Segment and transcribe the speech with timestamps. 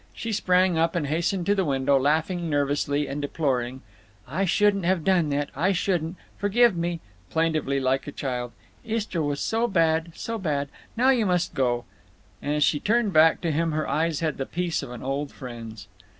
[0.15, 3.83] She sprang up, and hastened to the window, laughing nervously, and deploring:
[4.27, 5.51] "I shouldn't have done that!
[5.55, 6.15] I shouldn't!
[6.39, 8.51] Forgive me!" Plaintively, like a child:
[8.83, 10.69] "Istra was so bad, so bad.
[10.97, 11.85] Now you must go."
[12.41, 15.87] As she turned back to him her eyes had the peace of an old friend's.